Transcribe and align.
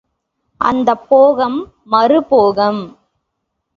அந்தப் 0.61 1.05
போகம், 1.09 1.59
மறு 1.83 2.23
போகம். 2.23 2.81